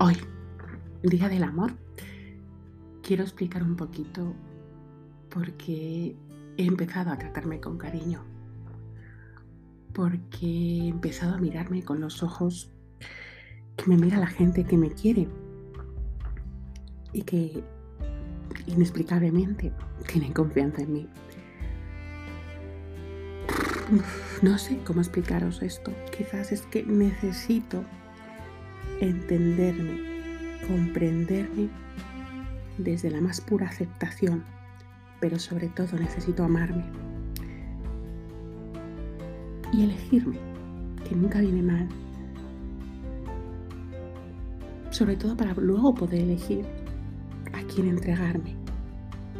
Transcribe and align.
Hoy, 0.00 0.16
Día 1.04 1.28
del 1.28 1.44
Amor, 1.44 1.70
quiero 3.00 3.22
explicar 3.22 3.62
un 3.62 3.76
poquito 3.76 4.34
por 5.30 5.52
qué 5.52 6.16
he 6.56 6.66
empezado 6.66 7.12
a 7.12 7.16
tratarme 7.16 7.60
con 7.60 7.78
cariño, 7.78 8.24
porque 9.92 10.46
he 10.46 10.88
empezado 10.88 11.34
a 11.34 11.38
mirarme 11.38 11.84
con 11.84 12.00
los 12.00 12.24
ojos 12.24 12.72
que 13.76 13.86
me 13.86 13.96
mira 13.96 14.18
la 14.18 14.26
gente 14.26 14.64
que 14.64 14.76
me 14.76 14.90
quiere 14.90 15.28
y 17.12 17.22
que 17.22 17.62
inexplicablemente 18.66 19.72
tienen 20.08 20.32
confianza 20.32 20.82
en 20.82 20.92
mí. 20.92 21.08
No 24.42 24.58
sé 24.58 24.80
cómo 24.84 25.00
explicaros 25.00 25.62
esto. 25.62 25.92
Quizás 26.16 26.50
es 26.50 26.62
que 26.62 26.82
necesito 26.82 27.84
entenderme, 29.06 30.00
comprenderme 30.66 31.68
desde 32.78 33.10
la 33.10 33.20
más 33.20 33.40
pura 33.40 33.68
aceptación, 33.68 34.44
pero 35.20 35.38
sobre 35.38 35.68
todo 35.68 35.98
necesito 35.98 36.44
amarme 36.44 36.84
y 39.72 39.84
elegirme, 39.84 40.38
que 41.08 41.14
nunca 41.14 41.40
viene 41.40 41.62
mal, 41.62 41.88
sobre 44.90 45.16
todo 45.16 45.36
para 45.36 45.52
luego 45.54 45.94
poder 45.94 46.20
elegir 46.20 46.64
a 47.52 47.62
quién 47.72 47.88
entregarme 47.88 48.56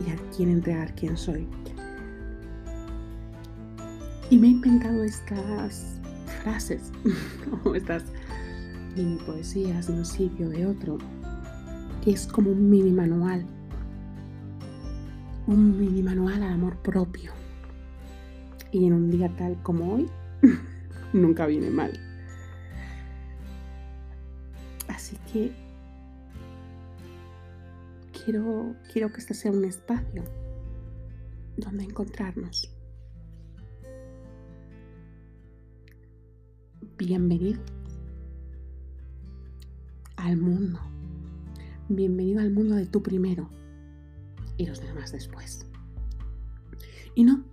y 0.04 0.10
a 0.10 0.16
quién 0.36 0.50
entregar 0.50 0.94
quién 0.94 1.16
soy. 1.16 1.46
Y 4.30 4.38
me 4.38 4.48
he 4.48 4.50
inventado 4.50 5.04
estas 5.04 6.00
frases 6.42 6.90
o 7.64 7.74
estas 7.74 8.04
mini 8.96 9.16
poesías 9.16 9.86
de 9.88 9.92
un 9.94 10.04
sitio 10.04 10.48
de 10.48 10.66
otro, 10.66 10.98
que 12.02 12.12
es 12.12 12.26
como 12.26 12.50
un 12.50 12.70
mini 12.70 12.92
manual, 12.92 13.44
un 15.46 15.78
mini 15.78 16.02
manual 16.02 16.42
al 16.42 16.52
amor 16.52 16.76
propio. 16.78 17.32
Y 18.70 18.86
en 18.86 18.92
un 18.92 19.10
día 19.10 19.34
tal 19.36 19.60
como 19.62 19.94
hoy, 19.94 20.08
nunca 21.12 21.46
viene 21.46 21.70
mal. 21.70 21.92
Así 24.88 25.16
que 25.32 25.52
quiero, 28.12 28.74
quiero 28.92 29.12
que 29.12 29.18
este 29.18 29.34
sea 29.34 29.52
un 29.52 29.64
espacio 29.64 30.22
donde 31.56 31.84
encontrarnos. 31.84 32.70
Bienvenido 36.96 37.60
al 40.24 40.38
mundo. 40.38 40.80
Bienvenido 41.90 42.40
al 42.40 42.50
mundo 42.50 42.76
de 42.76 42.86
tú 42.86 43.02
primero 43.02 43.50
y 44.56 44.64
los 44.64 44.80
demás 44.80 45.12
después. 45.12 45.66
Y 47.14 47.24
no, 47.24 47.44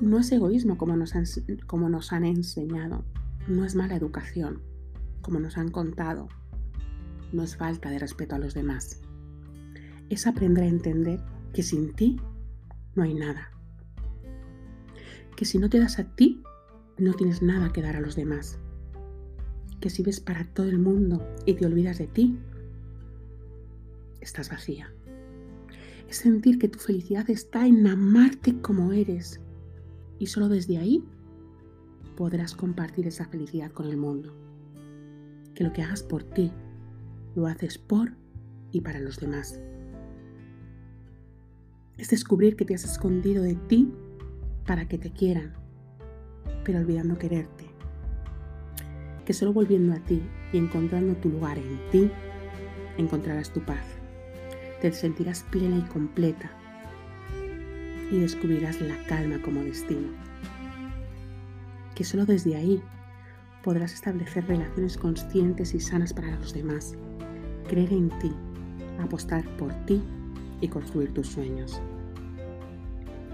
no 0.00 0.18
es 0.18 0.32
egoísmo 0.32 0.76
como 0.76 0.96
nos, 0.96 1.14
han, 1.14 1.24
como 1.68 1.88
nos 1.88 2.12
han 2.12 2.24
enseñado, 2.24 3.04
no 3.46 3.64
es 3.64 3.76
mala 3.76 3.94
educación 3.94 4.60
como 5.22 5.38
nos 5.38 5.56
han 5.56 5.70
contado, 5.70 6.28
no 7.32 7.44
es 7.44 7.56
falta 7.56 7.90
de 7.90 8.00
respeto 8.00 8.34
a 8.34 8.38
los 8.38 8.54
demás. 8.54 9.00
Es 10.08 10.26
aprender 10.26 10.64
a 10.64 10.68
entender 10.68 11.20
que 11.52 11.62
sin 11.62 11.92
ti 11.94 12.20
no 12.96 13.04
hay 13.04 13.14
nada. 13.14 13.52
Que 15.36 15.44
si 15.44 15.58
no 15.58 15.70
te 15.70 15.78
das 15.78 16.00
a 16.00 16.04
ti, 16.04 16.42
no 16.98 17.14
tienes 17.14 17.40
nada 17.40 17.72
que 17.72 17.82
dar 17.82 17.94
a 17.94 18.00
los 18.00 18.16
demás 18.16 18.58
que 19.80 19.90
si 19.90 20.02
ves 20.02 20.20
para 20.20 20.44
todo 20.44 20.68
el 20.68 20.78
mundo 20.78 21.26
y 21.46 21.54
te 21.54 21.66
olvidas 21.66 21.98
de 21.98 22.06
ti, 22.06 22.38
estás 24.20 24.50
vacía. 24.50 24.92
Es 26.08 26.16
sentir 26.16 26.58
que 26.58 26.68
tu 26.68 26.78
felicidad 26.78 27.28
está 27.30 27.66
en 27.66 27.86
amarte 27.86 28.60
como 28.60 28.92
eres 28.92 29.40
y 30.18 30.26
solo 30.26 30.48
desde 30.48 30.78
ahí 30.78 31.04
podrás 32.16 32.54
compartir 32.54 33.06
esa 33.06 33.26
felicidad 33.26 33.70
con 33.70 33.86
el 33.86 33.96
mundo. 33.96 34.34
Que 35.54 35.64
lo 35.64 35.72
que 35.72 35.82
hagas 35.82 36.02
por 36.02 36.24
ti, 36.24 36.50
lo 37.36 37.46
haces 37.46 37.78
por 37.78 38.12
y 38.72 38.80
para 38.80 39.00
los 39.00 39.20
demás. 39.20 39.60
Es 41.98 42.10
descubrir 42.10 42.56
que 42.56 42.64
te 42.64 42.74
has 42.74 42.84
escondido 42.84 43.42
de 43.42 43.54
ti 43.54 43.92
para 44.66 44.88
que 44.88 44.98
te 44.98 45.12
quieran, 45.12 45.52
pero 46.64 46.78
olvidando 46.78 47.18
quererte 47.18 47.67
que 49.28 49.34
solo 49.34 49.52
volviendo 49.52 49.92
a 49.92 49.98
ti 49.98 50.22
y 50.54 50.56
encontrando 50.56 51.14
tu 51.16 51.28
lugar 51.28 51.58
en 51.58 51.78
ti, 51.90 52.10
encontrarás 52.96 53.52
tu 53.52 53.60
paz. 53.60 53.84
Te 54.80 54.90
sentirás 54.90 55.42
plena 55.50 55.76
y 55.76 55.82
completa 55.82 56.50
y 58.10 58.20
descubrirás 58.20 58.80
la 58.80 58.96
calma 59.04 59.36
como 59.42 59.62
destino. 59.62 60.08
Que 61.94 62.04
solo 62.04 62.24
desde 62.24 62.56
ahí 62.56 62.82
podrás 63.62 63.92
establecer 63.92 64.46
relaciones 64.46 64.96
conscientes 64.96 65.74
y 65.74 65.80
sanas 65.80 66.14
para 66.14 66.34
los 66.38 66.54
demás, 66.54 66.94
creer 67.68 67.92
en 67.92 68.08
ti, 68.20 68.32
apostar 68.98 69.44
por 69.58 69.74
ti 69.84 70.02
y 70.62 70.68
construir 70.68 71.12
tus 71.12 71.26
sueños. 71.26 71.82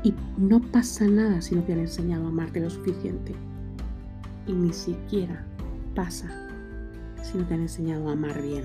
Y 0.02 0.12
no 0.38 0.60
pasa 0.60 1.06
nada 1.06 1.40
si 1.40 1.54
no 1.54 1.62
te 1.62 1.72
han 1.72 1.78
enseñado 1.78 2.26
a 2.26 2.30
amarte 2.30 2.58
lo 2.58 2.68
suficiente. 2.68 3.32
Y 4.48 4.54
ni 4.54 4.72
siquiera 4.72 5.46
pasa 5.94 6.28
si 7.22 7.38
no 7.38 7.46
te 7.46 7.54
han 7.54 7.60
enseñado 7.60 8.08
a 8.08 8.12
amar 8.12 8.42
bien? 8.42 8.64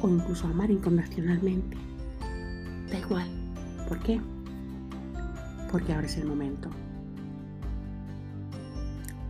O 0.00 0.08
incluso 0.08 0.46
a 0.46 0.50
amar 0.50 0.70
incondicionalmente. 0.70 1.76
Da 2.90 2.98
igual. 2.98 3.28
¿Por 3.88 4.00
qué? 4.00 4.20
Porque 5.70 5.92
ahora 5.92 6.06
es 6.06 6.16
el 6.16 6.26
momento. 6.26 6.70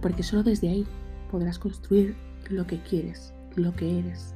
Porque 0.03 0.23
solo 0.23 0.43
desde 0.43 0.69
ahí 0.69 0.87
podrás 1.31 1.59
construir 1.59 2.15
lo 2.51 2.67
que 2.67 2.81
quieres, 2.81 3.33
lo 3.57 3.75
que 3.75 4.01
eres. 4.01 4.35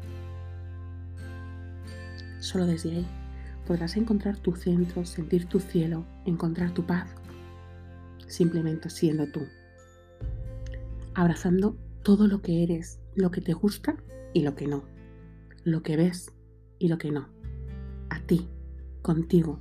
Solo 2.40 2.66
desde 2.66 2.90
ahí 2.90 3.06
podrás 3.66 3.96
encontrar 3.96 4.38
tu 4.38 4.54
centro, 4.54 5.04
sentir 5.04 5.46
tu 5.46 5.60
cielo, 5.60 6.06
encontrar 6.24 6.72
tu 6.72 6.86
paz, 6.86 7.10
simplemente 8.26 8.88
siendo 8.88 9.26
tú 9.26 9.42
abrazando 11.18 11.76
todo 12.04 12.28
lo 12.28 12.42
que 12.42 12.62
eres, 12.62 13.00
lo 13.16 13.32
que 13.32 13.40
te 13.40 13.52
gusta 13.52 13.96
y 14.32 14.42
lo 14.42 14.54
que 14.54 14.68
no, 14.68 14.84
lo 15.64 15.82
que 15.82 15.96
ves 15.96 16.32
y 16.78 16.86
lo 16.86 16.96
que 16.96 17.10
no, 17.10 17.28
a 18.08 18.20
ti, 18.20 18.48
contigo. 19.02 19.58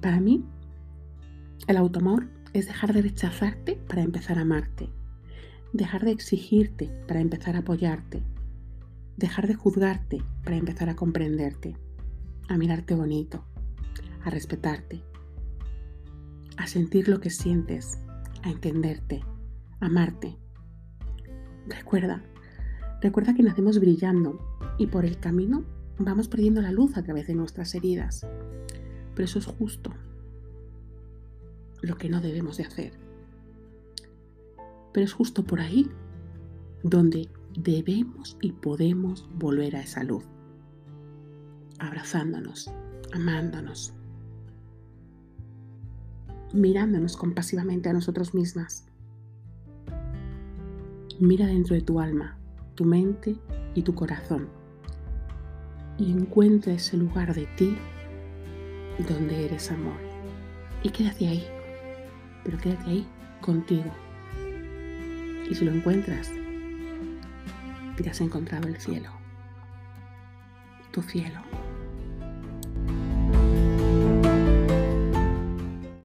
Para 0.00 0.20
mí, 0.20 0.44
el 1.66 1.76
automor 1.76 2.28
es 2.52 2.68
dejar 2.68 2.92
de 2.92 3.02
rechazarte 3.02 3.74
para 3.88 4.02
empezar 4.02 4.38
a 4.38 4.42
amarte, 4.42 4.88
dejar 5.72 6.04
de 6.04 6.12
exigirte 6.12 6.86
para 7.08 7.20
empezar 7.20 7.56
a 7.56 7.60
apoyarte, 7.60 8.22
dejar 9.16 9.48
de 9.48 9.54
juzgarte 9.54 10.22
para 10.44 10.58
empezar 10.58 10.88
a 10.88 10.94
comprenderte, 10.94 11.76
a 12.48 12.56
mirarte 12.56 12.94
bonito, 12.94 13.44
a 14.22 14.30
respetarte, 14.30 15.02
a 16.56 16.68
sentir 16.68 17.08
lo 17.08 17.18
que 17.18 17.30
sientes, 17.30 17.98
a 18.44 18.50
entenderte, 18.50 19.24
amarte. 19.80 20.36
Recuerda, 21.66 22.22
recuerda 23.00 23.34
que 23.34 23.42
nacemos 23.42 23.78
brillando 23.78 24.38
y 24.78 24.86
por 24.86 25.04
el 25.04 25.18
camino 25.18 25.64
vamos 25.98 26.28
perdiendo 26.28 26.62
la 26.62 26.72
luz 26.72 26.96
a 26.96 27.02
través 27.02 27.26
de 27.26 27.34
nuestras 27.34 27.74
heridas. 27.74 28.26
Pero 29.14 29.24
eso 29.24 29.38
es 29.38 29.46
justo 29.46 29.92
lo 31.82 31.96
que 31.96 32.08
no 32.08 32.20
debemos 32.20 32.56
de 32.56 32.64
hacer. 32.64 32.92
Pero 34.92 35.04
es 35.04 35.12
justo 35.12 35.44
por 35.44 35.60
ahí 35.60 35.90
donde 36.82 37.28
debemos 37.58 38.36
y 38.40 38.52
podemos 38.52 39.28
volver 39.34 39.76
a 39.76 39.82
esa 39.82 40.04
luz. 40.04 40.24
Abrazándonos, 41.78 42.70
amándonos, 43.12 43.94
mirándonos 46.52 47.16
compasivamente 47.16 47.88
a 47.88 47.92
nosotros 47.92 48.34
mismas 48.34 48.86
Mira 51.20 51.46
dentro 51.46 51.74
de 51.74 51.82
tu 51.82 52.00
alma, 52.00 52.38
tu 52.74 52.84
mente 52.84 53.36
y 53.74 53.82
tu 53.82 53.94
corazón 53.94 54.48
y 56.00 56.10
encuentra 56.10 56.72
ese 56.72 56.96
lugar 56.96 57.34
de 57.34 57.44
ti 57.56 57.76
donde 59.06 59.44
eres 59.44 59.70
amor. 59.70 60.00
Y 60.82 60.88
quédate 60.88 61.28
ahí, 61.28 61.46
pero 62.42 62.56
quédate 62.56 62.90
ahí 62.90 63.06
contigo. 63.42 63.90
Y 65.50 65.54
si 65.54 65.62
lo 65.62 65.72
encuentras, 65.72 66.32
te 67.96 68.08
has 68.08 68.20
encontrado 68.22 68.66
el 68.66 68.78
cielo, 68.78 69.10
tu 70.90 71.02
cielo. 71.02 71.40